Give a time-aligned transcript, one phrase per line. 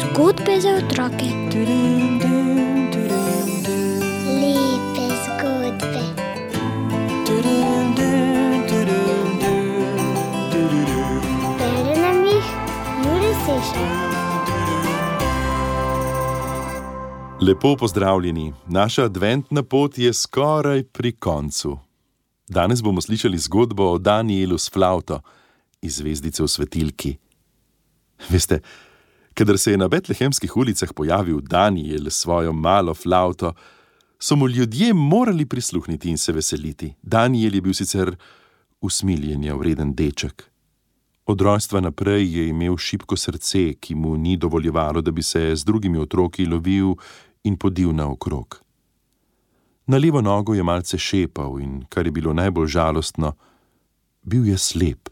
[0.00, 1.28] Zgodbe za otroke.
[4.42, 6.02] Lepe zgodbe.
[11.58, 12.46] Bere nam jih
[13.04, 14.06] Juri Sešar.
[17.40, 21.78] Lepo pozdravljeni, naša adventna pot je skoraj pri koncu.
[22.48, 25.20] Danes bomo slišali zgodbo o Danielu s flavto
[25.86, 27.16] iz zvezdice v svetilki.
[28.30, 28.60] Veste,
[29.34, 33.52] kadar se je na betlehemskih ulicah pojavil Daniel s svojo malo flavto,
[34.18, 36.94] so mu ljudje morali prisluhniti in se veseliti.
[37.02, 38.16] Daniel je bil sicer
[38.80, 40.50] usmiljenja vreden deček.
[41.26, 45.64] Od rojstva naprej je imel šibko srce, ki mu ni dovoljevalo, da bi se z
[45.64, 46.94] drugimi otroki lovil
[47.44, 48.60] in podil naokrog.
[49.86, 53.32] Na levo nogo je malce šepal in, kar je bilo najbolj žalostno,
[54.22, 55.08] bil je slep.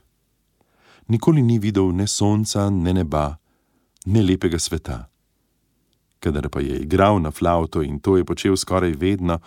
[1.08, 3.36] Nikoli ni videl ne sonca, ne neba,
[4.06, 5.04] ne lepega sveta.
[6.20, 9.38] Kadar pa je igral na flavto in to je počel skoraj vedno,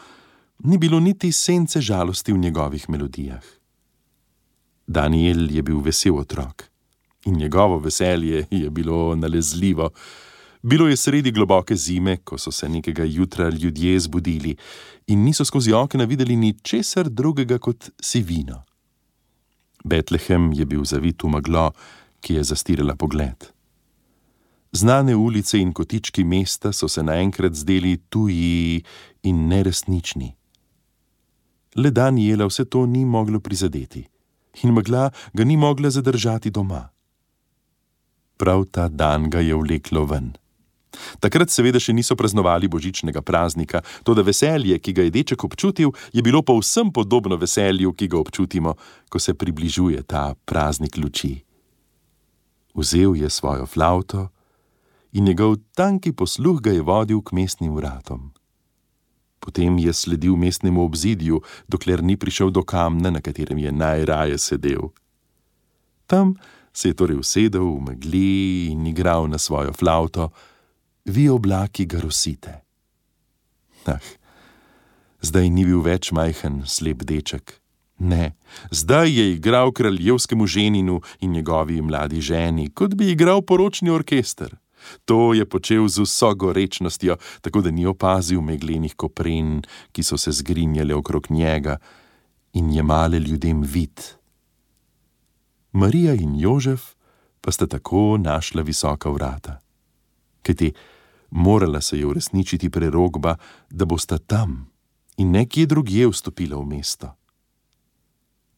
[0.63, 3.43] ni bilo niti sence žalosti v njegovih melodijah.
[4.87, 6.63] Daniel je bil vesel otrok
[7.25, 9.89] in njegovo veselje je bilo nalezljivo.
[10.61, 14.55] Bilo je sredi globoke zime, ko so se nekega jutra ljudje zbudili
[15.07, 18.63] in niso skozi okna videli ničesar drugega kot sivino.
[19.83, 21.71] Betlehem je bil zavit v meglo,
[22.21, 23.51] ki je zastirala pogled.
[24.71, 28.83] Znane ulice in kotički mesta so se naenkrat zdeli tuji
[29.23, 30.35] in neresnični.
[31.75, 34.07] Le Daniela vse to ni moglo prizadeti
[34.63, 36.89] in megla ga ni mogla zadržati doma.
[38.37, 40.33] Prav ta dan ga je vleklo ven.
[41.19, 45.91] Takrat seveda še niso praznovali božičnega praznika, to da veselje, ki ga je deček občutil,
[46.13, 48.75] je bilo povsem podobno veselju, ki ga občutimo,
[49.09, 51.35] ko se približuje ta praznik luči.
[52.77, 54.29] Vzel je svojo flavto
[55.11, 58.33] in njegov tanki posluh ga je vodil k mestnim vratom.
[59.39, 64.91] Potem je sledil mestnemu obzidju, dokler ni prišel do kamna, na katerem je najraje sedel.
[66.07, 66.35] Tam
[66.73, 70.29] se je torej usedel v megli in igral na svojo flavto,
[71.07, 72.61] vi oblaki ga rosite.
[73.87, 74.03] Ah,
[75.23, 77.55] zdaj ni bil več majhen, slep deček.
[77.99, 78.35] Ne,
[78.71, 84.53] zdaj je igral kraljevskemu ženinu in njegovi mladi ženi, kot bi igral poročni orkester.
[85.05, 90.31] To je počel z vso gorečnostjo, tako da ni opazil meglenih kopren, ki so se
[90.31, 91.77] zgrinjale okrog njega
[92.53, 94.03] in jemale ljudem vid.
[95.71, 96.93] Marija in Jožef
[97.41, 99.59] pa sta tako našla visoka vrata.
[100.41, 100.73] Kajti
[101.29, 103.35] morala se je uresničiti prerogba,
[103.69, 104.69] da bosta tam
[105.17, 107.15] in nekje drugje vstopila v mesto.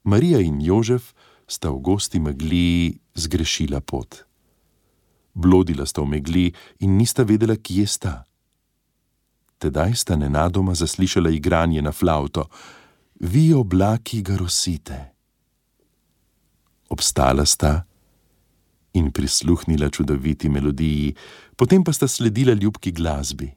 [0.04, 1.14] Marija in Jožef
[1.48, 4.26] sta v gosti megli zgrešila pot.
[5.34, 6.48] Blodila sta v megli
[6.80, 8.14] in nista vedela, kje sta.
[9.60, 12.48] Tedaj sta nenadoma zaslišala igranje na flavto,
[13.20, 15.14] vi oblaki ga rosite.
[16.90, 17.89] Obstala sta
[19.00, 21.16] in prisluhnila čudoviti melodiji,
[21.56, 23.48] potem pa sta sledila ljubki glasbi.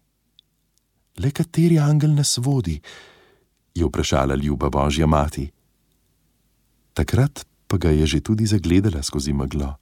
[1.18, 2.80] Le kateri angel nas vodi?
[3.74, 5.50] je vprašala ljuba božja mati.
[6.94, 9.76] Takrat pa ga je že tudi zagledala skozi meglo.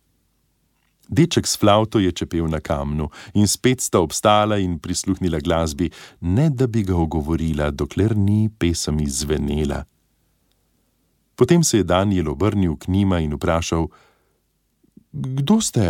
[1.10, 5.90] Deček s flavto je čepel na kamnu in spet sta obstala in prisluhnila glasbi,
[6.20, 9.84] ne da bi ga ogovorila, dokler ni pesem izvenela.
[11.34, 13.88] Potem se je Daniel obrnil k njima in vprašal:
[15.12, 15.82] Kdo ste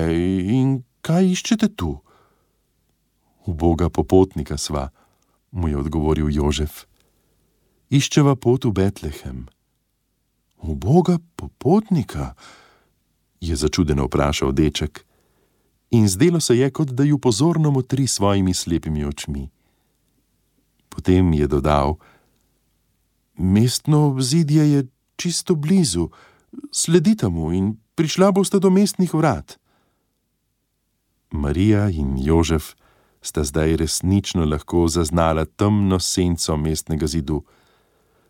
[0.49, 2.01] in kaj iščete tu?
[3.45, 4.89] Uboga popotnika sva,
[5.51, 6.87] mu je odgovoril Jožef.
[7.91, 9.49] Iščeva pot v Betlehem.
[10.63, 12.35] Uboga popotnika?
[13.41, 15.05] je začudeno vprašal deček.
[15.91, 19.49] In zdelo se je, kot da ju pozorno motri svojimi slepimi očmi.
[20.89, 21.97] Potem je dodal:
[23.37, 26.09] Mestno obzidje je čisto blizu,
[26.73, 29.59] sledite mu in prišla boste do mestnih vrat.
[31.31, 32.73] Marija in Jožef
[33.21, 37.43] sta zdaj resnično lahko zaznala temno senco mestnega zidu.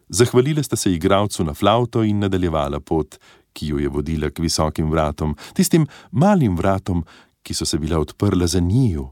[0.08, 3.20] Zahvalila sta se igralcu na flavto in nadaljevala pot,
[3.52, 7.05] ki jo je vodila k visokim vratom, tistim malim vratom,
[7.43, 9.06] ki so se bila odprla za njiju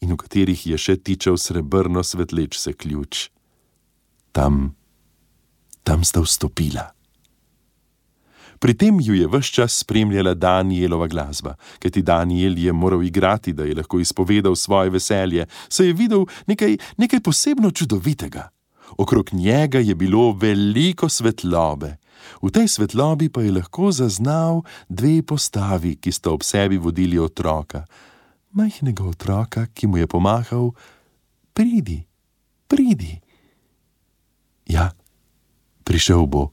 [0.00, 3.30] in v katerih je še tičal srebrno svetleč se ključ.
[4.32, 4.76] Tam,
[5.82, 6.97] tam sta vstopila.
[8.58, 13.64] Pri tem ju je vse čas spremljala Danielova glasba, kajti Daniel je moral igrati, da
[13.64, 18.48] je lahko izpovedal svoje veselje, saj je videl nekaj, nekaj posebno čudovitega.
[18.98, 21.96] Okrog njega je bilo veliko svetlobe
[22.42, 27.86] V tej svetlobi pa je lahko zaznal dve postavi, ki sta ob sebi vodili otroka,
[28.54, 30.74] majhnega otroka, ki mu je pomahal:
[31.52, 32.04] Pridi,
[32.68, 33.18] pridi.
[34.68, 34.92] Ja,
[35.84, 36.52] prišel bo,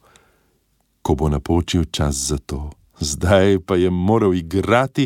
[1.06, 2.74] ko bo napočil čas za to.
[2.98, 5.06] Zdaj pa je moral igrati,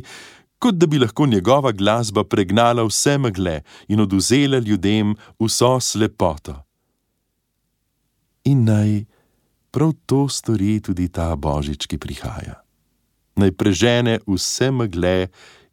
[0.59, 6.55] kot da bi lahko njegova glasba pregnala vse megle in oduzela ljudem vso slepoto.
[8.43, 9.03] In naj
[9.71, 12.63] prav to stori tudi ta božič, ki prihaja.
[13.35, 15.27] Naj prežene vse megle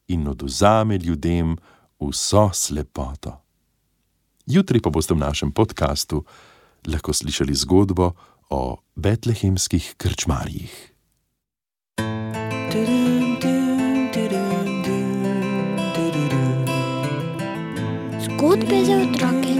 [0.08, 1.54] in oduzame ljudem
[2.02, 3.38] vso slepoto.
[4.46, 6.24] Jutri pa boste v našem podkastu
[6.86, 8.14] lahko slišali zgodbo
[8.50, 10.92] o betlehemskih krčmarjih.
[18.24, 19.54] Zgodbe za otroke.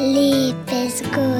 [0.00, 1.35] Lepe zgodbe.